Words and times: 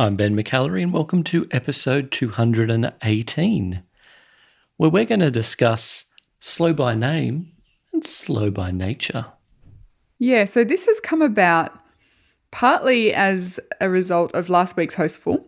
I'm 0.00 0.14
Ben 0.14 0.36
McAlary, 0.36 0.84
and 0.84 0.92
welcome 0.92 1.24
to 1.24 1.48
episode 1.50 2.12
218, 2.12 3.82
where 4.76 4.90
we're 4.90 5.04
going 5.04 5.18
to 5.18 5.30
discuss 5.32 6.04
slow 6.38 6.72
by 6.72 6.94
name 6.94 7.50
and 7.92 8.04
slow 8.04 8.48
by 8.52 8.70
nature. 8.70 9.26
Yeah, 10.20 10.44
so 10.44 10.62
this 10.62 10.86
has 10.86 11.00
come 11.00 11.20
about 11.20 11.76
partly 12.52 13.12
as 13.12 13.58
a 13.80 13.90
result 13.90 14.32
of 14.36 14.48
last 14.48 14.76
week's 14.76 14.94
Hostful, 14.94 15.44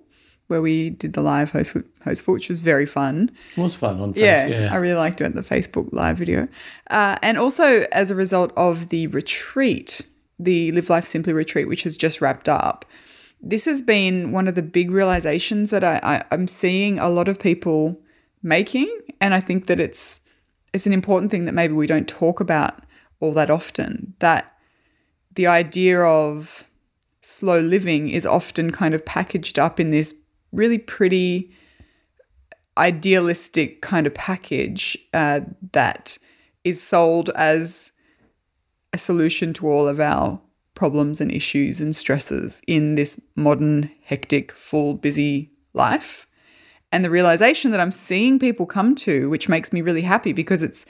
where 0.48 0.60
we 0.60 0.90
did 0.90 1.12
the 1.12 1.22
live 1.22 1.52
host 1.52 1.76
Hostful, 2.04 2.34
which 2.34 2.48
was 2.48 2.58
very 2.58 2.86
fun. 2.86 3.30
It 3.56 3.60
was 3.60 3.76
fun 3.76 4.00
on 4.00 4.14
Yeah, 4.16 4.48
Facebook. 4.48 4.50
Yeah, 4.50 4.72
I 4.72 4.76
really 4.78 4.98
liked 4.98 5.18
doing 5.18 5.36
the 5.36 5.42
Facebook 5.42 5.92
live 5.92 6.18
video. 6.18 6.48
Uh, 6.90 7.16
and 7.22 7.38
also 7.38 7.86
as 7.92 8.10
a 8.10 8.16
result 8.16 8.52
of 8.56 8.88
the 8.88 9.06
retreat, 9.06 10.04
the 10.40 10.72
Live 10.72 10.90
Life 10.90 11.06
Simply 11.06 11.32
retreat, 11.32 11.68
which 11.68 11.84
has 11.84 11.96
just 11.96 12.20
wrapped 12.20 12.48
up. 12.48 12.84
This 13.42 13.64
has 13.64 13.80
been 13.80 14.32
one 14.32 14.48
of 14.48 14.54
the 14.54 14.62
big 14.62 14.90
realizations 14.90 15.70
that 15.70 15.82
I, 15.82 16.00
I, 16.02 16.24
I'm 16.30 16.46
seeing 16.46 16.98
a 16.98 17.08
lot 17.08 17.28
of 17.28 17.38
people 17.38 17.98
making. 18.42 18.88
And 19.20 19.34
I 19.34 19.40
think 19.40 19.66
that 19.66 19.80
it's 19.80 20.20
it's 20.72 20.86
an 20.86 20.92
important 20.92 21.30
thing 21.32 21.46
that 21.46 21.52
maybe 21.52 21.74
we 21.74 21.86
don't 21.86 22.08
talk 22.08 22.38
about 22.40 22.84
all 23.18 23.32
that 23.32 23.50
often. 23.50 24.14
That 24.20 24.56
the 25.34 25.46
idea 25.46 26.00
of 26.00 26.64
slow 27.22 27.60
living 27.60 28.08
is 28.08 28.26
often 28.26 28.70
kind 28.70 28.94
of 28.94 29.04
packaged 29.04 29.58
up 29.58 29.78
in 29.78 29.90
this 29.90 30.14
really 30.52 30.78
pretty 30.78 31.50
idealistic 32.78 33.82
kind 33.82 34.06
of 34.06 34.14
package 34.14 34.96
uh, 35.12 35.40
that 35.72 36.18
is 36.64 36.82
sold 36.82 37.30
as 37.30 37.90
a 38.92 38.98
solution 38.98 39.52
to 39.54 39.68
all 39.68 39.86
of 39.86 40.00
our 40.00 40.40
problems 40.80 41.20
and 41.20 41.30
issues 41.30 41.78
and 41.78 41.94
stresses 41.94 42.62
in 42.66 42.94
this 42.94 43.20
modern, 43.36 43.90
hectic, 44.02 44.50
full, 44.50 44.94
busy 44.94 45.50
life. 45.74 46.26
And 46.90 47.04
the 47.04 47.10
realization 47.10 47.70
that 47.70 47.80
I'm 47.80 47.92
seeing 47.92 48.38
people 48.38 48.64
come 48.64 48.94
to, 48.94 49.28
which 49.28 49.46
makes 49.46 49.74
me 49.74 49.82
really 49.82 50.00
happy 50.00 50.32
because 50.32 50.62
it's 50.62 50.86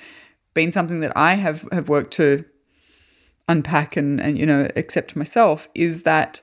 been 0.54 0.70
something 0.70 1.00
that 1.00 1.10
I 1.16 1.34
have, 1.34 1.66
have 1.72 1.88
worked 1.88 2.12
to 2.12 2.44
unpack 3.48 3.96
and, 3.96 4.20
and 4.20 4.38
you 4.38 4.46
know 4.46 4.68
accept 4.76 5.16
myself, 5.16 5.66
is 5.74 6.04
that 6.04 6.40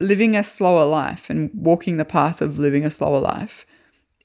living 0.00 0.34
a 0.34 0.42
slower 0.42 0.86
life 0.86 1.28
and 1.28 1.50
walking 1.52 1.98
the 1.98 2.06
path 2.06 2.40
of 2.40 2.58
living 2.58 2.86
a 2.86 2.90
slower 2.90 3.20
life 3.20 3.66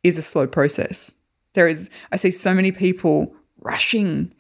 is 0.04 0.18
a 0.18 0.22
slow 0.22 0.48
process. 0.48 1.14
There 1.52 1.68
is, 1.68 1.90
I 2.14 2.16
see 2.16 2.32
so 2.32 2.54
many 2.54 2.72
people 2.72 3.36
rushing 3.60 4.34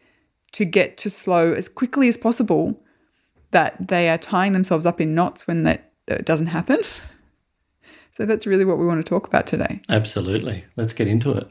to 0.53 0.63
get 0.63 0.95
to 0.99 1.09
slow 1.09 1.51
as 1.51 1.67
quickly 1.67 2.07
as 2.07 2.17
possible 2.17 2.81
that 3.55 3.87
they 3.87 4.09
are 4.09 4.17
tying 4.17 4.51
themselves 4.51 4.85
up 4.85 4.99
in 4.99 5.15
knots 5.15 5.47
when 5.47 5.63
that 5.63 5.89
doesn't 6.25 6.47
happen. 6.47 6.79
So 8.11 8.25
that's 8.25 8.45
really 8.45 8.65
what 8.65 8.77
we 8.77 8.85
want 8.85 9.03
to 9.03 9.09
talk 9.09 9.27
about 9.27 9.47
today. 9.47 9.81
absolutely. 9.87 10.65
Let's 10.75 10.91
get 10.91 11.07
into 11.07 11.31
it. 11.31 11.49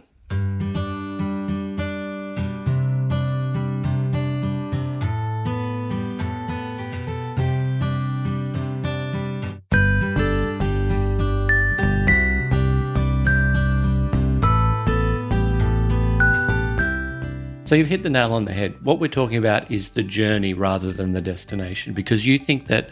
So 17.67 17.75
you've 17.75 17.87
hit 17.87 18.03
the 18.03 18.11
nail 18.11 18.35
on 18.35 18.45
the 18.45 18.53
head. 18.53 18.85
What 18.85 19.01
we're 19.01 19.09
talking 19.09 19.39
about 19.39 19.71
is 19.71 19.91
the 19.91 20.03
journey 20.03 20.53
rather 20.53 20.93
than 20.93 21.13
the 21.13 21.23
destination 21.23 21.95
because 21.95 22.27
you 22.27 22.39
think 22.39 22.67
that 22.67 22.91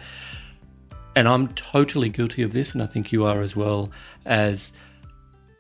and 1.15 1.29
I'm 1.29 1.49
totally 1.49 2.09
guilty 2.09 2.43
of 2.43 2.53
this 2.53 2.73
and 2.73 2.83
I 2.83 2.87
think 2.87 3.13
you 3.13 3.27
are 3.27 3.43
as 3.43 3.55
well 3.55 3.91
as 4.25 4.73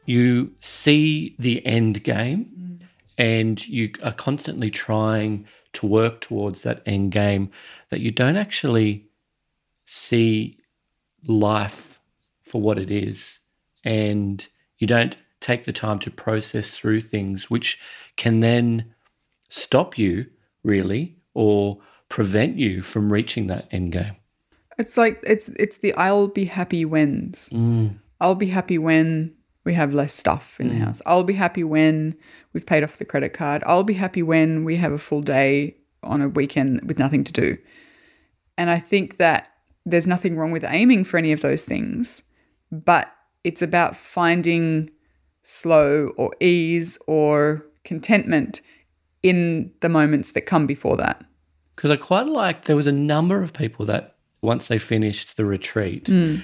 you 0.06 0.52
see 0.60 1.36
the 1.38 1.64
end 1.66 2.02
game 2.04 2.46
mm. 2.58 2.86
and 3.18 3.66
you 3.68 3.92
are 4.02 4.14
constantly 4.14 4.70
trying 4.70 5.46
to 5.74 5.86
work 5.86 6.22
towards 6.22 6.62
that 6.62 6.82
end 6.86 7.12
game 7.12 7.50
that 7.90 8.00
you 8.00 8.10
don't 8.10 8.36
actually 8.36 9.08
see 9.84 10.58
life 11.26 12.00
for 12.42 12.62
what 12.62 12.78
it 12.78 12.90
is 12.90 13.40
and 13.84 14.48
you 14.78 14.86
don't 14.86 15.18
take 15.40 15.64
the 15.64 15.72
time 15.72 15.98
to 15.98 16.10
process 16.10 16.70
through 16.70 17.02
things 17.02 17.50
which 17.50 17.78
can 18.16 18.40
then 18.40 18.94
stop 19.52 19.98
you 19.98 20.24
really 20.64 21.14
or 21.34 21.78
prevent 22.08 22.56
you 22.56 22.80
from 22.80 23.12
reaching 23.12 23.48
that 23.48 23.68
end 23.70 23.92
game 23.92 24.16
It's 24.78 24.96
like 24.96 25.20
it's 25.22 25.48
it's 25.50 25.78
the 25.78 25.92
I'll 25.94 26.28
be 26.28 26.46
happy 26.46 26.86
wins. 26.86 27.50
Mm. 27.52 27.98
I'll 28.18 28.34
be 28.34 28.46
happy 28.46 28.78
when 28.78 29.34
we 29.64 29.74
have 29.74 29.92
less 29.92 30.14
stuff 30.14 30.58
in 30.58 30.68
the 30.68 30.74
mm. 30.74 30.84
house. 30.84 31.02
I'll 31.04 31.24
be 31.24 31.34
happy 31.34 31.64
when 31.64 32.16
we've 32.52 32.64
paid 32.64 32.82
off 32.82 32.96
the 32.96 33.04
credit 33.04 33.34
card. 33.34 33.62
I'll 33.66 33.84
be 33.84 33.94
happy 33.94 34.22
when 34.22 34.64
we 34.64 34.76
have 34.76 34.92
a 34.92 34.98
full 34.98 35.20
day 35.20 35.76
on 36.02 36.22
a 36.22 36.28
weekend 36.28 36.82
with 36.88 36.98
nothing 36.98 37.22
to 37.24 37.32
do. 37.32 37.58
And 38.56 38.70
I 38.70 38.78
think 38.78 39.18
that 39.18 39.52
there's 39.84 40.06
nothing 40.06 40.36
wrong 40.36 40.50
with 40.50 40.64
aiming 40.64 41.04
for 41.04 41.18
any 41.18 41.32
of 41.32 41.42
those 41.42 41.64
things, 41.64 42.22
but 42.70 43.12
it's 43.44 43.62
about 43.62 43.96
finding 43.96 44.90
slow 45.42 46.12
or 46.16 46.34
ease 46.40 46.98
or 47.06 47.66
contentment 47.84 48.62
in 49.22 49.72
the 49.80 49.88
moments 49.88 50.32
that 50.32 50.42
come 50.42 50.66
before 50.66 50.96
that. 50.96 51.24
because 51.76 51.90
I 51.90 51.96
quite 51.96 52.26
like 52.26 52.64
there 52.64 52.76
was 52.76 52.86
a 52.86 52.92
number 52.92 53.42
of 53.42 53.52
people 53.52 53.86
that 53.86 54.16
once 54.40 54.68
they 54.68 54.78
finished 54.78 55.36
the 55.36 55.44
retreat, 55.44 56.08
hmm. 56.08 56.38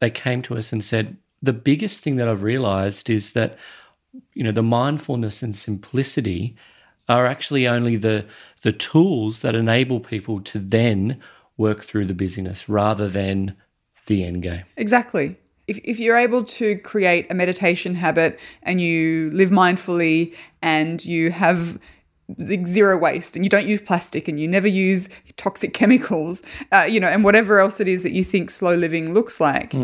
they 0.00 0.10
came 0.10 0.42
to 0.42 0.56
us 0.56 0.72
and 0.72 0.84
said 0.84 1.16
the 1.42 1.52
biggest 1.52 2.02
thing 2.02 2.16
that 2.16 2.28
I've 2.28 2.42
realized 2.42 3.08
is 3.08 3.32
that 3.32 3.58
you 4.34 4.42
know 4.42 4.52
the 4.52 4.62
mindfulness 4.62 5.42
and 5.42 5.54
simplicity 5.54 6.56
are 7.08 7.26
actually 7.26 7.66
only 7.66 7.96
the 7.96 8.26
the 8.62 8.72
tools 8.72 9.40
that 9.40 9.54
enable 9.54 10.00
people 10.00 10.40
to 10.40 10.58
then 10.58 11.20
work 11.56 11.84
through 11.84 12.06
the 12.06 12.14
busyness 12.14 12.68
rather 12.68 13.08
than 13.08 13.56
the 14.06 14.24
end 14.24 14.42
game. 14.42 14.64
Exactly. 14.76 15.36
If, 15.66 15.78
if 15.84 15.98
you're 15.98 16.16
able 16.16 16.44
to 16.44 16.78
create 16.78 17.26
a 17.30 17.34
meditation 17.34 17.94
habit 17.94 18.38
and 18.62 18.80
you 18.80 19.28
live 19.32 19.50
mindfully 19.50 20.34
and 20.62 21.04
you 21.04 21.30
have 21.30 21.78
like 22.36 22.66
zero 22.66 22.98
waste 22.98 23.36
and 23.36 23.44
you 23.44 23.48
don't 23.48 23.66
use 23.66 23.80
plastic 23.80 24.28
and 24.28 24.38
you 24.38 24.46
never 24.46 24.68
use 24.68 25.08
toxic 25.36 25.72
chemicals, 25.72 26.42
uh, 26.72 26.82
you 26.82 27.00
know, 27.00 27.08
and 27.08 27.24
whatever 27.24 27.58
else 27.58 27.80
it 27.80 27.88
is 27.88 28.02
that 28.02 28.12
you 28.12 28.24
think 28.24 28.50
slow 28.50 28.74
living 28.74 29.14
looks 29.14 29.40
like, 29.40 29.74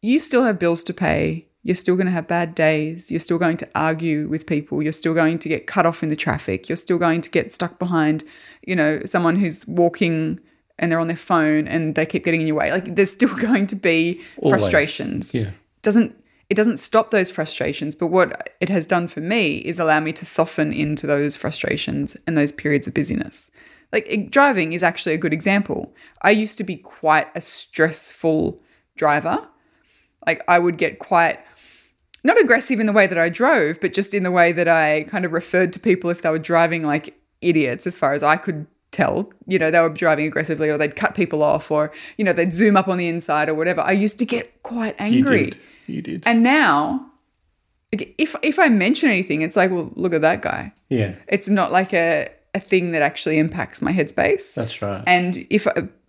you 0.00 0.18
still 0.18 0.44
have 0.44 0.58
bills 0.58 0.82
to 0.84 0.94
pay. 0.94 1.46
You're 1.64 1.76
still 1.76 1.94
going 1.94 2.06
to 2.06 2.12
have 2.12 2.26
bad 2.26 2.54
days. 2.56 3.10
You're 3.10 3.20
still 3.20 3.38
going 3.38 3.56
to 3.58 3.68
argue 3.76 4.26
with 4.28 4.46
people. 4.46 4.82
You're 4.82 4.92
still 4.92 5.14
going 5.14 5.38
to 5.40 5.48
get 5.48 5.66
cut 5.68 5.86
off 5.86 6.02
in 6.02 6.08
the 6.08 6.16
traffic. 6.16 6.68
You're 6.68 6.76
still 6.76 6.98
going 6.98 7.20
to 7.20 7.30
get 7.30 7.52
stuck 7.52 7.78
behind, 7.78 8.24
you 8.66 8.74
know, 8.74 9.00
someone 9.04 9.36
who's 9.36 9.64
walking 9.68 10.40
and 10.78 10.90
they're 10.90 10.98
on 10.98 11.06
their 11.06 11.16
phone 11.16 11.68
and 11.68 11.94
they 11.94 12.04
keep 12.04 12.24
getting 12.24 12.40
in 12.40 12.46
your 12.48 12.56
way. 12.56 12.72
Like 12.72 12.96
there's 12.96 13.12
still 13.12 13.34
going 13.40 13.68
to 13.68 13.76
be 13.76 14.20
Always. 14.38 14.60
frustrations. 14.62 15.32
Yeah. 15.32 15.50
Doesn't 15.82 16.16
it 16.52 16.54
doesn't 16.54 16.76
stop 16.76 17.10
those 17.12 17.30
frustrations, 17.30 17.94
but 17.94 18.08
what 18.08 18.50
it 18.60 18.68
has 18.68 18.86
done 18.86 19.08
for 19.08 19.20
me 19.20 19.56
is 19.56 19.80
allow 19.80 20.00
me 20.00 20.12
to 20.12 20.26
soften 20.26 20.70
into 20.70 21.06
those 21.06 21.34
frustrations 21.34 22.14
and 22.26 22.36
those 22.36 22.52
periods 22.52 22.86
of 22.86 22.92
busyness. 22.92 23.50
Like 23.90 24.06
it- 24.06 24.30
driving 24.30 24.74
is 24.74 24.82
actually 24.82 25.14
a 25.14 25.18
good 25.18 25.32
example. 25.32 25.94
I 26.20 26.30
used 26.32 26.58
to 26.58 26.64
be 26.64 26.76
quite 26.76 27.28
a 27.34 27.40
stressful 27.40 28.60
driver. 28.96 29.48
Like 30.26 30.44
I 30.46 30.58
would 30.58 30.76
get 30.76 30.98
quite 30.98 31.40
not 32.22 32.38
aggressive 32.38 32.78
in 32.80 32.84
the 32.84 32.92
way 32.92 33.06
that 33.06 33.16
I 33.16 33.30
drove, 33.30 33.80
but 33.80 33.94
just 33.94 34.12
in 34.12 34.22
the 34.22 34.30
way 34.30 34.52
that 34.52 34.68
I 34.68 35.04
kind 35.04 35.24
of 35.24 35.32
referred 35.32 35.72
to 35.72 35.80
people 35.80 36.10
if 36.10 36.20
they 36.20 36.28
were 36.28 36.38
driving 36.38 36.82
like 36.82 37.18
idiots, 37.40 37.86
as 37.86 37.96
far 37.96 38.12
as 38.12 38.22
I 38.22 38.36
could 38.36 38.66
tell. 38.90 39.32
You 39.46 39.58
know, 39.58 39.70
they 39.70 39.80
were 39.80 39.88
driving 39.88 40.26
aggressively 40.26 40.68
or 40.68 40.76
they'd 40.76 40.96
cut 40.96 41.14
people 41.14 41.42
off 41.42 41.70
or, 41.70 41.92
you 42.18 42.26
know, 42.26 42.34
they'd 42.34 42.52
zoom 42.52 42.76
up 42.76 42.88
on 42.88 42.98
the 42.98 43.08
inside 43.08 43.48
or 43.48 43.54
whatever. 43.54 43.80
I 43.80 43.92
used 43.92 44.18
to 44.18 44.26
get 44.26 44.62
quite 44.62 44.94
angry. 44.98 45.52
You 45.92 46.02
did. 46.02 46.22
And 46.26 46.42
now, 46.42 47.06
if 47.92 48.34
if 48.42 48.58
I 48.58 48.68
mention 48.68 49.10
anything, 49.10 49.42
it's 49.42 49.56
like, 49.56 49.70
well, 49.70 49.90
look 49.94 50.12
at 50.12 50.22
that 50.22 50.42
guy. 50.42 50.72
yeah. 50.88 51.14
It's 51.28 51.48
not 51.48 51.72
like 51.72 51.92
a, 51.92 52.28
a 52.54 52.60
thing 52.60 52.92
that 52.92 53.02
actually 53.02 53.38
impacts 53.38 53.82
my 53.82 53.92
headspace. 53.92 54.54
That's 54.54 54.80
right. 54.80 55.04
And 55.06 55.46
if 55.50 55.66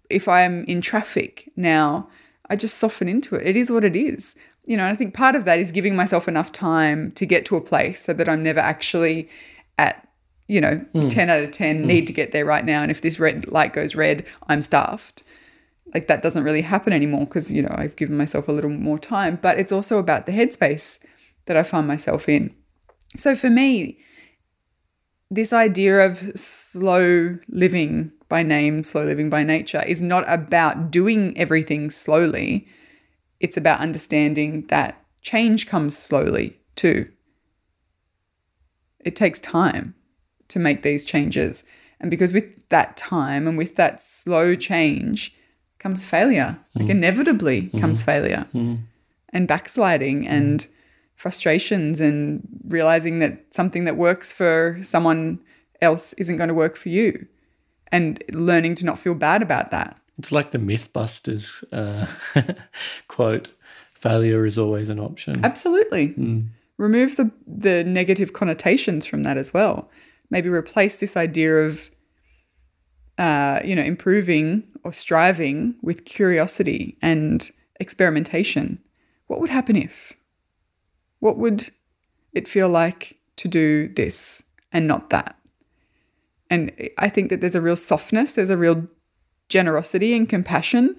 if 0.10 0.28
I'm 0.28 0.64
in 0.66 0.82
traffic 0.82 1.52
now, 1.56 2.10
I 2.50 2.56
just 2.56 2.78
soften 2.78 3.08
into 3.08 3.36
it. 3.36 3.46
It 3.46 3.56
is 3.56 3.72
what 3.72 3.84
it 3.84 3.96
is. 3.96 4.36
You 4.66 4.78
know, 4.78 4.86
I 4.86 4.96
think 4.96 5.14
part 5.14 5.36
of 5.36 5.46
that 5.46 5.60
is 5.60 5.72
giving 5.72 5.96
myself 5.96 6.28
enough 6.28 6.52
time 6.52 7.12
to 7.14 7.26
get 7.26 7.46
to 7.48 7.56
a 7.56 7.62
place 7.62 8.02
so 8.02 8.14
that 8.14 8.30
I'm 8.30 8.44
never 8.44 8.62
actually 8.62 9.30
at, 9.78 10.08
you 10.48 10.62
know, 10.62 10.78
hmm. 10.94 11.10
10 11.10 11.30
out 11.30 11.44
of 11.44 11.52
10 11.52 11.82
hmm. 11.82 11.88
need 11.88 12.08
to 12.08 12.14
get 12.14 12.32
there 12.32 12.46
right 12.46 12.64
now. 12.64 12.82
And 12.82 12.90
if 12.90 13.02
this 13.02 13.20
red 13.20 13.48
light 13.50 13.74
goes 13.74 13.96
red, 13.96 14.26
I'm 14.48 14.62
stuffed. 14.62 15.24
Like 15.94 16.08
that 16.08 16.22
doesn't 16.24 16.44
really 16.44 16.62
happen 16.62 16.94
anymore 16.94 17.26
because, 17.26 17.52
you 17.52 17.62
know, 17.62 17.74
I've 17.76 17.96
given 17.96 18.18
myself 18.18 18.48
a 18.48 18.52
little 18.52 18.70
more 18.70 19.00
time. 19.00 19.40
But 19.42 19.60
it's 19.60 19.72
also 19.72 19.98
about 19.98 20.26
the 20.26 20.32
headspace 20.32 21.00
that 21.46 21.58
I 21.58 21.64
find 21.64 21.88
myself 21.88 22.30
in. 22.30 22.56
So 23.16 23.36
for 23.36 23.50
me, 23.50 24.00
this 25.30 25.54
idea 25.54 26.06
of 26.06 26.38
slow 26.38 27.38
living 27.48 28.12
by 28.30 28.44
name, 28.44 28.84
slow 28.84 29.04
living 29.06 29.30
by 29.30 29.44
nature, 29.44 29.84
is 29.84 30.02
not 30.02 30.24
about 30.32 30.92
doing 30.92 31.38
everything 31.38 31.90
slowly. 31.90 32.68
it's 33.40 33.58
about 33.58 33.82
understanding 33.82 34.66
that 34.68 35.04
change 35.22 35.68
comes 35.68 35.98
slowly 35.98 36.58
too. 36.76 37.10
It 39.00 39.16
takes 39.18 39.42
time 39.42 39.96
to 40.48 40.60
make 40.60 40.82
these 40.82 41.04
changes. 41.04 41.64
And 42.00 42.10
because 42.10 42.32
with 42.32 42.70
that 42.70 42.96
time 42.96 43.48
and 43.48 43.58
with 43.58 43.76
that 43.76 44.02
slow 44.02 44.56
change 44.56 45.36
comes 45.84 46.06
failure, 46.06 46.58
like 46.76 46.86
mm. 46.86 46.92
inevitably 46.92 47.64
mm. 47.64 47.80
comes 47.80 48.02
failure 48.02 48.48
mm. 48.56 48.80
and 49.34 49.48
backsliding 49.48 50.26
and 50.26 50.66
frustrations 51.18 52.00
and 52.00 52.42
realizing 52.68 53.20
that 53.20 53.54
something 53.54 53.84
that 53.84 53.98
works 53.98 54.32
for 54.32 54.80
someone 54.82 55.40
else 55.82 56.14
isn't 56.14 56.38
going 56.38 56.48
to 56.48 56.54
work 56.54 56.78
for 56.78 56.88
you 56.90 57.28
and 57.92 58.24
learning 58.32 58.76
to 58.76 58.86
not 58.86 58.98
feel 58.98 59.14
bad 59.14 59.42
about 59.42 59.72
that. 59.72 59.98
It's 60.18 60.32
like 60.32 60.52
the 60.52 60.58
Mythbusters 60.58 61.64
uh, 61.74 62.08
quote 63.10 63.52
failure 63.94 64.46
is 64.46 64.58
always 64.58 64.90
an 64.90 65.00
option. 65.00 65.44
Absolutely. 65.44 66.16
Remove 66.78 67.18
the 67.18 67.30
the 67.46 67.84
negative 67.84 68.34
connotations 68.34 69.06
from 69.06 69.24
that 69.24 69.38
as 69.38 69.54
well. 69.54 69.90
Maybe 70.30 70.50
replace 70.50 70.96
this 70.96 71.18
idea 71.18 71.58
of 71.58 71.92
uh, 73.18 73.60
you 73.64 73.76
know, 73.76 73.84
improving 73.84 74.64
or 74.84 74.94
striving 74.94 75.76
with 75.82 76.06
curiosity 76.06 76.98
and 77.02 77.52
experimentation. 77.80 78.80
What 79.28 79.40
would 79.40 79.50
happen 79.50 79.76
if? 79.76 80.14
What 81.20 81.38
would 81.38 81.70
it 82.34 82.48
feel 82.48 82.70
like 82.70 83.18
to 83.38 83.48
do 83.48 83.88
this 83.90 84.44
and 84.72 84.88
not 84.88 85.10
that? 85.12 85.38
And 86.50 86.72
I 86.98 87.10
think 87.10 87.30
that 87.30 87.42
there's 87.42 87.56
a 87.56 87.62
real 87.62 87.76
softness, 87.76 88.34
there's 88.34 88.50
a 88.50 88.58
real 88.58 88.88
generosity 89.50 90.14
and 90.14 90.28
compassion 90.28 90.96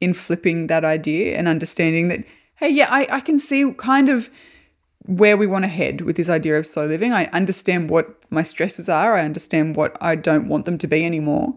in 0.00 0.14
flipping 0.14 0.66
that 0.66 0.84
idea 0.84 1.36
and 1.36 1.48
understanding 1.48 2.08
that, 2.08 2.24
hey, 2.56 2.68
yeah, 2.68 2.88
I, 2.90 3.06
I 3.10 3.20
can 3.20 3.38
see 3.38 3.72
kind 3.72 4.08
of 4.08 4.30
where 5.06 5.36
we 5.36 5.46
want 5.46 5.64
to 5.64 5.68
head 5.68 6.00
with 6.02 6.16
this 6.16 6.28
idea 6.28 6.58
of 6.58 6.66
slow 6.66 6.86
living. 6.86 7.12
I 7.12 7.26
understand 7.26 7.90
what 7.90 8.24
my 8.30 8.42
stresses 8.42 8.88
are, 8.88 9.14
I 9.14 9.24
understand 9.24 9.76
what 9.76 9.96
I 10.00 10.14
don't 10.14 10.48
want 10.48 10.64
them 10.64 10.78
to 10.78 10.86
be 10.86 11.04
anymore, 11.04 11.54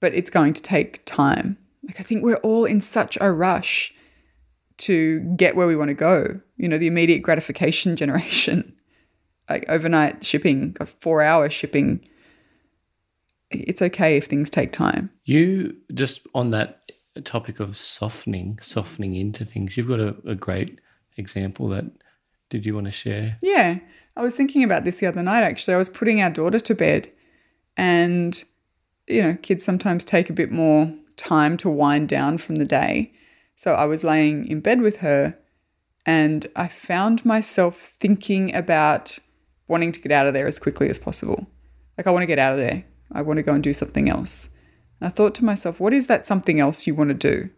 but 0.00 0.14
it's 0.14 0.30
going 0.30 0.54
to 0.54 0.62
take 0.62 1.04
time. 1.04 1.58
Like, 1.84 2.00
I 2.00 2.02
think 2.02 2.22
we're 2.22 2.36
all 2.36 2.64
in 2.64 2.80
such 2.80 3.18
a 3.20 3.30
rush 3.30 3.92
to 4.78 5.20
get 5.36 5.54
where 5.54 5.66
we 5.66 5.76
want 5.76 5.88
to 5.88 5.94
go. 5.94 6.40
You 6.56 6.68
know, 6.68 6.78
the 6.78 6.86
immediate 6.86 7.22
gratification 7.22 7.96
generation, 8.02 8.74
like 9.50 9.64
overnight 9.68 10.24
shipping, 10.24 10.74
four 11.00 11.22
hour 11.22 11.50
shipping. 11.50 12.06
It's 13.50 13.82
okay 13.82 14.16
if 14.16 14.26
things 14.26 14.48
take 14.48 14.72
time. 14.72 15.10
You 15.24 15.76
just 15.92 16.20
on 16.34 16.50
that 16.50 16.80
topic 17.24 17.60
of 17.60 17.76
softening, 17.76 18.58
softening 18.62 19.14
into 19.14 19.44
things. 19.44 19.76
You've 19.76 19.88
got 19.88 20.00
a, 20.00 20.16
a 20.26 20.34
great 20.34 20.80
example 21.16 21.68
that. 21.68 21.84
Did 22.52 22.66
you 22.66 22.74
want 22.74 22.84
to 22.84 22.92
share? 22.92 23.38
Yeah. 23.40 23.78
I 24.14 24.20
was 24.20 24.34
thinking 24.34 24.62
about 24.62 24.84
this 24.84 25.00
the 25.00 25.06
other 25.06 25.22
night 25.22 25.42
actually. 25.42 25.72
I 25.72 25.78
was 25.78 25.88
putting 25.88 26.20
our 26.20 26.28
daughter 26.28 26.60
to 26.60 26.74
bed 26.74 27.08
and 27.78 28.44
you 29.08 29.22
know, 29.22 29.38
kids 29.40 29.64
sometimes 29.64 30.04
take 30.04 30.28
a 30.28 30.34
bit 30.34 30.52
more 30.52 30.92
time 31.16 31.56
to 31.56 31.70
wind 31.70 32.10
down 32.10 32.36
from 32.36 32.56
the 32.56 32.66
day. 32.66 33.10
So 33.56 33.72
I 33.72 33.86
was 33.86 34.04
laying 34.04 34.46
in 34.48 34.60
bed 34.60 34.82
with 34.82 34.98
her 34.98 35.38
and 36.04 36.46
I 36.54 36.68
found 36.68 37.24
myself 37.24 37.80
thinking 37.80 38.54
about 38.54 39.18
wanting 39.66 39.92
to 39.92 40.00
get 40.02 40.12
out 40.12 40.26
of 40.26 40.34
there 40.34 40.46
as 40.46 40.58
quickly 40.58 40.90
as 40.90 40.98
possible. 40.98 41.46
Like 41.96 42.06
I 42.06 42.10
want 42.10 42.22
to 42.22 42.26
get 42.26 42.38
out 42.38 42.52
of 42.52 42.58
there. 42.58 42.84
I 43.12 43.22
want 43.22 43.38
to 43.38 43.42
go 43.42 43.54
and 43.54 43.64
do 43.64 43.72
something 43.72 44.10
else. 44.10 44.50
And 45.00 45.08
I 45.08 45.10
thought 45.10 45.34
to 45.36 45.44
myself, 45.46 45.80
what 45.80 45.94
is 45.94 46.06
that 46.08 46.26
something 46.26 46.60
else 46.60 46.86
you 46.86 46.94
want 46.94 47.08
to 47.08 47.14
do? 47.14 47.48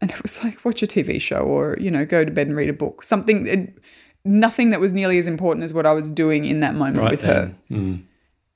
And 0.00 0.12
it 0.12 0.22
was 0.22 0.44
like 0.44 0.64
watch 0.64 0.82
a 0.84 0.86
TV 0.86 1.20
show 1.20 1.38
or, 1.38 1.76
you 1.80 1.90
know, 1.90 2.04
go 2.04 2.24
to 2.24 2.30
bed 2.30 2.46
and 2.46 2.56
read 2.56 2.68
a 2.68 2.72
book. 2.72 3.02
Something 3.02 3.46
it, 3.46 3.78
nothing 4.24 4.70
that 4.70 4.80
was 4.80 4.92
nearly 4.92 5.18
as 5.18 5.26
important 5.26 5.64
as 5.64 5.74
what 5.74 5.86
I 5.86 5.92
was 5.92 6.10
doing 6.10 6.44
in 6.44 6.60
that 6.60 6.74
moment 6.74 7.10
with 7.10 7.22
her. 7.22 7.54
Mm. 7.70 8.02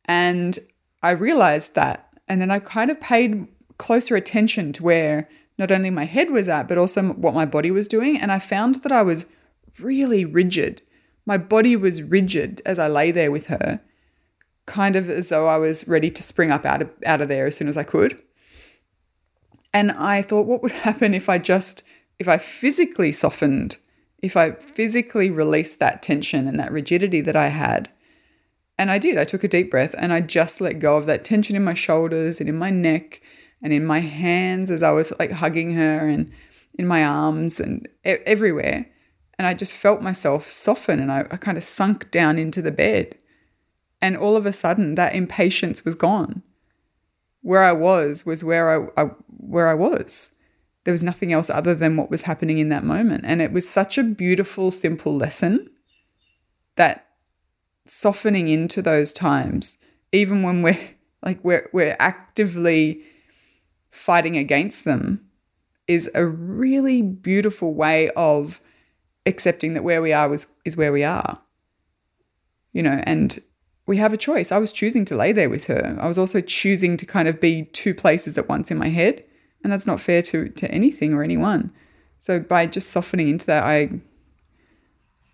And 0.05 0.59
I 1.03 1.11
realized 1.11 1.75
that. 1.75 2.09
And 2.29 2.41
then 2.41 2.51
I 2.51 2.59
kind 2.59 2.91
of 2.91 3.01
paid 3.01 3.47
closer 3.79 4.17
attention 4.17 4.73
to 4.75 4.83
where 4.83 5.29
not 5.59 5.73
only 5.73 5.91
my 5.91 6.05
head 6.05 6.31
was 6.31 6.49
at, 6.49 6.69
but 6.69 6.79
also 6.79 7.13
what 7.13 7.35
my 7.35 7.47
body 7.47 7.71
was 7.71 7.89
doing. 7.89 8.19
And 8.19 8.31
I 8.31 8.39
found 8.39 8.77
that 8.77 8.93
I 8.93 9.03
was 9.03 9.27
really 9.79 10.25
rigid. 10.25 10.83
My 11.25 11.39
body 11.39 11.77
was 11.77 12.03
rigid 12.03 12.63
as 12.65 12.79
I 12.79 12.89
lay 12.89 13.11
there 13.11 13.31
with 13.31 13.47
her, 13.47 13.81
kind 14.67 14.97
of 14.97 15.11
as 15.11 15.29
though 15.29 15.49
I 15.49 15.57
was 15.57 15.89
ready 15.89 16.11
to 16.11 16.23
spring 16.23 16.51
up 16.51 16.65
out 16.65 16.83
of, 16.83 16.91
out 17.05 17.21
of 17.21 17.29
there 17.29 17.47
as 17.47 17.57
soon 17.57 17.69
as 17.69 17.77
I 17.77 17.83
could. 17.83 18.21
And 19.75 19.93
I 19.93 20.23
thought, 20.23 20.47
what 20.47 20.63
would 20.63 20.73
happen 20.87 21.15
if 21.15 21.29
I 21.29 21.39
just, 21.39 21.83
if 22.19 22.29
I 22.29 22.39
physically 22.39 23.13
softened 23.13 23.79
if 24.27 24.37
I 24.37 24.53
physically 24.53 25.31
released 25.31 25.79
that 25.79 26.03
tension 26.03 26.47
and 26.47 26.59
that 26.61 26.73
rigidity 26.73 27.21
that 27.23 27.37
I 27.37 27.49
had. 27.49 27.89
And 28.79 28.91
I 28.91 28.99
did. 28.99 29.17
I 29.17 29.25
took 29.25 29.45
a 29.45 29.49
deep 29.49 29.71
breath 29.71 29.95
and 29.97 30.13
I 30.13 30.21
just 30.21 30.61
let 30.61 30.81
go 30.81 30.97
of 30.97 31.07
that 31.07 31.25
tension 31.25 31.57
in 31.57 31.65
my 31.65 31.75
shoulders 31.75 32.41
and 32.41 32.49
in 32.49 32.59
my 32.59 32.71
neck 32.71 33.23
and 33.63 33.73
in 33.73 33.87
my 33.87 34.01
hands 34.01 34.71
as 34.71 34.83
I 34.83 34.91
was 34.91 35.13
like 35.19 35.31
hugging 35.31 35.75
her 35.75 36.07
and 36.09 36.31
in 36.75 36.87
my 36.87 37.05
arms 37.05 37.59
and 37.59 37.89
everywhere. 38.05 38.91
And 39.39 39.47
I 39.47 39.55
just 39.55 39.73
felt 39.73 40.03
myself 40.03 40.49
soften 40.49 41.01
and 41.01 41.11
I, 41.11 41.21
I 41.31 41.37
kind 41.37 41.57
of 41.57 41.65
sunk 41.65 42.11
down 42.11 42.39
into 42.39 42.61
the 42.61 42.71
bed. 42.71 43.17
And 44.03 44.17
all 44.17 44.37
of 44.37 44.45
a 44.45 44.53
sudden, 44.53 44.95
that 44.97 45.15
impatience 45.15 45.85
was 45.85 45.95
gone. 45.95 46.43
Where 47.41 47.63
I 47.63 47.73
was 47.73 48.27
was 48.27 48.45
where 48.45 48.91
I, 48.99 49.03
I 49.03 49.11
where 49.29 49.69
I 49.69 49.75
was 49.75 50.36
there 50.87 50.93
was 50.93 51.03
nothing 51.03 51.33
else 51.33 51.51
other 51.51 51.75
than 51.75 51.97
what 51.97 52.13
was 52.13 52.23
happening 52.23 52.59
in 52.59 52.69
that 52.69 52.85
moment. 52.85 53.25
And 53.27 53.43
it 53.43 53.51
was 53.51 53.69
such 53.69 53.99
a 53.99 54.05
beautiful, 54.05 54.71
simple 54.71 55.17
lesson 55.17 55.69
that 56.77 57.09
softening 57.89 58.47
into 58.47 58.81
those 58.81 59.13
times, 59.13 59.79
even 60.13 60.45
when 60.45 60.63
we're 60.63 60.79
like 61.25 61.43
we're 61.43 61.69
we're 61.73 61.97
actively 61.99 63.03
fighting 63.91 64.37
against 64.37 64.85
them, 64.85 65.27
is 65.89 66.09
a 66.15 66.25
really 66.25 67.03
beautiful 67.03 67.75
way 67.75 68.11
of 68.11 68.61
accepting 69.27 69.75
that 69.75 69.83
where 69.83 70.01
we 70.01 70.13
are 70.13 70.29
was 70.29 70.47
is 70.65 70.77
where 70.77 70.93
we 70.93 71.03
are. 71.03 71.41
You 72.73 72.85
know, 72.85 73.03
and 73.03 73.41
we 73.87 73.97
have 73.97 74.13
a 74.13 74.17
choice. 74.17 74.53
I 74.53 74.59
was 74.59 74.71
choosing 74.71 75.05
to 75.07 75.17
lay 75.17 75.33
there 75.33 75.51
with 75.51 75.67
her. 75.67 75.99
I 76.01 76.07
was 76.07 76.19
also 76.19 76.41
choosing 76.41 76.97
to 76.99 77.07
kind 77.07 77.27
of 77.27 77.41
be 77.41 77.65
two 77.65 77.93
places 77.93 78.39
at 78.39 78.49
once 78.49 78.71
in 78.71 78.79
my 78.79 78.89
head 78.89 79.27
and 79.67 79.73
that's 79.73 79.87
not 79.87 79.99
fair 79.99 80.23
to 80.23 80.49
to 80.49 80.71
anything 80.71 81.13
or 81.13 81.25
anyone. 81.25 81.73
So 82.21 82.39
by 82.39 82.67
just 82.67 82.91
softening 82.91 83.29
into 83.29 83.47
that, 83.47 83.65
I 83.65 83.91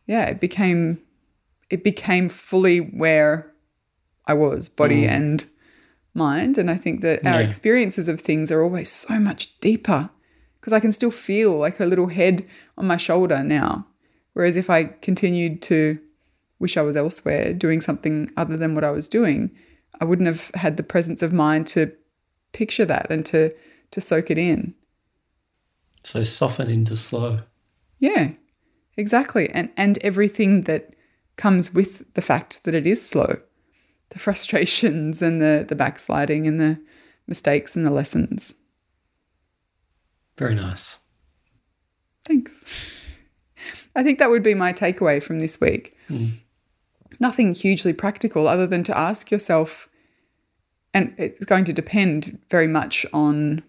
yeah, 0.06 0.24
it 0.24 0.40
became 0.40 1.02
it 1.68 1.84
became 1.84 2.30
fully 2.30 2.78
where 2.78 3.52
I 4.26 4.32
was, 4.32 4.70
body 4.70 5.02
mm. 5.02 5.10
and 5.10 5.44
mind. 6.14 6.56
And 6.56 6.70
I 6.70 6.76
think 6.76 7.02
that 7.02 7.26
our 7.26 7.42
yeah. 7.42 7.46
experiences 7.46 8.08
of 8.08 8.22
things 8.22 8.50
are 8.50 8.62
always 8.62 8.90
so 8.90 9.18
much 9.18 9.60
deeper 9.60 10.08
because 10.58 10.72
I 10.72 10.80
can 10.80 10.92
still 10.92 11.10
feel 11.10 11.58
like 11.58 11.78
a 11.78 11.84
little 11.84 12.06
head 12.06 12.46
on 12.78 12.86
my 12.86 12.96
shoulder 12.96 13.42
now. 13.42 13.86
Whereas 14.32 14.56
if 14.56 14.70
I 14.70 14.84
continued 14.84 15.60
to 15.62 15.98
wish 16.58 16.78
I 16.78 16.82
was 16.82 16.96
elsewhere 16.96 17.52
doing 17.52 17.82
something 17.82 18.30
other 18.38 18.56
than 18.56 18.74
what 18.74 18.84
I 18.84 18.92
was 18.92 19.10
doing, 19.10 19.50
I 20.00 20.06
wouldn't 20.06 20.26
have 20.26 20.50
had 20.54 20.78
the 20.78 20.82
presence 20.82 21.20
of 21.20 21.34
mind 21.34 21.66
to 21.68 21.92
picture 22.54 22.86
that 22.86 23.10
and 23.10 23.26
to 23.26 23.52
to 23.92 24.00
soak 24.00 24.30
it 24.30 24.38
in. 24.38 24.74
So 26.04 26.24
soften 26.24 26.68
into 26.68 26.96
slow. 26.96 27.40
Yeah, 27.98 28.32
exactly. 28.96 29.48
And 29.50 29.70
and 29.76 29.98
everything 29.98 30.62
that 30.62 30.94
comes 31.36 31.72
with 31.72 32.12
the 32.14 32.22
fact 32.22 32.64
that 32.64 32.74
it 32.74 32.86
is 32.86 33.06
slow. 33.06 33.38
The 34.10 34.18
frustrations 34.18 35.22
and 35.22 35.40
the, 35.40 35.64
the 35.66 35.74
backsliding 35.74 36.46
and 36.46 36.60
the 36.60 36.78
mistakes 37.26 37.76
and 37.76 37.86
the 37.86 37.90
lessons. 37.90 38.54
Very 40.36 40.54
nice. 40.54 40.98
Thanks. 42.26 42.64
I 43.94 44.02
think 44.02 44.18
that 44.18 44.30
would 44.30 44.42
be 44.42 44.54
my 44.54 44.72
takeaway 44.72 45.22
from 45.22 45.38
this 45.38 45.60
week. 45.60 45.96
Mm. 46.10 46.38
Nothing 47.20 47.54
hugely 47.54 47.92
practical 47.92 48.48
other 48.48 48.66
than 48.66 48.82
to 48.84 48.96
ask 48.96 49.30
yourself, 49.30 49.88
and 50.92 51.14
it's 51.16 51.44
going 51.44 51.64
to 51.64 51.72
depend 51.72 52.38
very 52.50 52.66
much 52.66 53.06
on 53.12 53.62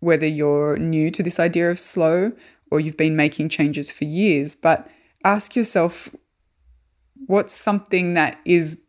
whether 0.00 0.26
you're 0.26 0.76
new 0.76 1.10
to 1.10 1.22
this 1.22 1.40
idea 1.40 1.70
of 1.70 1.78
slow 1.78 2.32
or 2.70 2.80
you've 2.80 2.96
been 2.96 3.16
making 3.16 3.48
changes 3.48 3.90
for 3.90 4.04
years, 4.04 4.54
but 4.54 4.88
ask 5.24 5.56
yourself 5.56 6.14
what's 7.26 7.54
something 7.54 8.14
that 8.14 8.38
is 8.44 8.80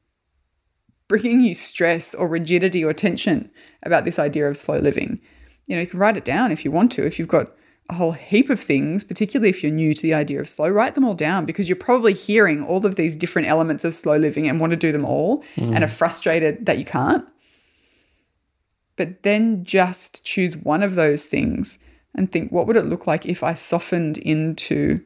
bringing 1.08 1.42
you 1.42 1.54
stress 1.54 2.14
or 2.14 2.28
rigidity 2.28 2.84
or 2.84 2.94
tension 2.94 3.50
about 3.84 4.06
this 4.06 4.20
idea 4.20 4.48
of 4.48 4.58
slow 4.58 4.78
living. 4.80 5.20
You 5.68 5.76
know, 5.76 5.82
you 5.82 5.88
can 5.88 6.00
write 6.00 6.18
it 6.18 6.26
down 6.26 6.52
if 6.52 6.66
you 6.66 6.72
want 6.72 6.92
to. 6.94 7.06
If 7.06 7.18
you've 7.18 7.28
got 7.28 7.54
a 7.90 7.94
whole 7.94 8.12
heap 8.12 8.50
of 8.50 8.60
things, 8.60 9.04
particularly 9.04 9.50
if 9.50 9.64
you're 9.64 9.72
new 9.72 9.94
to 9.94 10.02
the 10.02 10.14
idea 10.14 10.42
of 10.42 10.50
slow, 10.50 10.68
write 10.68 10.96
them 10.96 11.06
all 11.06 11.14
down 11.14 11.46
because 11.46 11.70
you're 11.70 11.78
probably 11.78 12.14
hearing 12.14 12.64
all 12.64 12.86
of 12.86 12.96
these 12.96 13.16
different 13.16 13.48
elements 13.48 13.86
of 13.86 13.96
slow 13.96 14.18
living 14.18 14.48
and 14.48 14.60
want 14.60 14.72
to 14.72 14.78
do 14.78 14.92
them 14.92 15.06
all 15.06 15.44
mm. 15.56 15.74
and 15.74 15.84
are 15.84 15.88
frustrated 15.88 16.66
that 16.66 16.78
you 16.78 16.86
can't 16.86 17.26
but 18.98 19.24
then 19.24 19.64
just 19.64 20.26
choose 20.26 20.58
one 20.58 20.84
of 20.84 20.96
those 20.96 21.26
things 21.26 21.80
and 22.14 22.32
think, 22.32 22.52
what 22.52 22.68
would 22.68 22.76
it 22.76 22.86
look 22.86 23.08
like 23.08 23.26
if 23.26 23.44
I 23.44 23.54
softened 23.54 24.18
into 24.18 25.00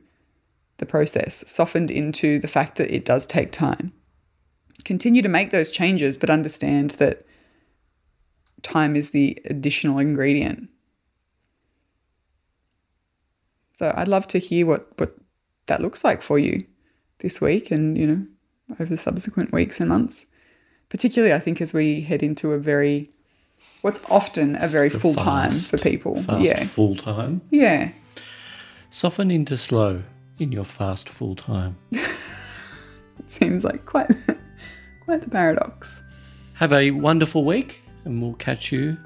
the 0.78 0.86
process, 0.86 1.44
softened 1.46 1.92
into 1.92 2.40
the 2.40 2.48
fact 2.48 2.78
that 2.78 2.90
it 2.90 3.06
does 3.06 3.28
take 3.28 3.52
time? 3.52 3.94
Continue 4.86 5.22
to 5.22 5.30
make 5.30 5.52
those 5.52 5.70
changes, 5.70 6.18
but 6.18 6.30
understand 6.30 6.92
that 6.92 7.24
time 8.64 8.96
is 8.96 9.12
the 9.12 9.40
additional 9.46 10.00
ingredient. 10.00 10.70
So 13.76 13.94
I'd 13.96 14.08
love 14.08 14.28
to 14.30 14.38
hear 14.38 14.66
what, 14.66 14.88
what 14.98 15.18
that 15.66 15.82
looks 15.82 16.04
like 16.04 16.22
for 16.22 16.40
you 16.40 16.66
this 17.20 17.42
week 17.42 17.72
and, 17.72 17.98
you 17.98 18.08
know, 18.08 18.26
over 18.80 18.86
the 18.86 18.98
subsequent 18.98 19.52
weeks 19.52 19.80
and 19.80 19.90
months. 19.90 20.26
Particularly, 20.90 21.34
I 21.34 21.40
think, 21.40 21.62
as 21.62 21.74
we 21.74 22.02
head 22.02 22.24
into 22.24 22.54
a 22.54 22.60
very, 22.60 23.12
what's 23.82 24.00
often 24.10 24.56
a 24.62 24.68
very 24.68 24.90
full 24.90 25.16
time 25.16 25.52
for 25.52 25.78
people. 25.78 26.22
Fast 26.22 26.44
yeah. 26.44 26.64
full 26.64 26.96
time. 26.96 27.42
Yeah. 27.50 27.92
Soften 28.90 29.32
into 29.32 29.58
slow 29.58 30.04
in 30.40 30.52
your 30.52 30.66
fast 30.66 31.10
full 31.10 31.36
time. 31.36 31.78
It 33.20 33.30
seems 33.30 33.64
like 33.64 33.86
quite, 33.86 34.10
quite 35.06 35.22
the 35.22 35.30
paradox. 35.30 36.02
Have 36.56 36.74
a 36.74 36.92
wonderful 36.92 37.46
week, 37.46 37.82
and 38.04 38.22
we'll 38.22 38.34
catch 38.34 38.72
you 38.72 38.98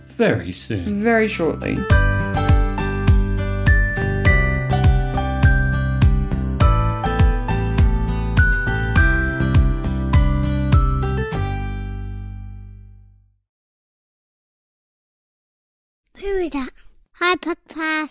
very 0.00 0.52
soon. 0.52 1.02
Very 1.02 1.28
shortly. 1.28 1.76
Hi, 17.24 17.36
Podcast. 17.36 18.10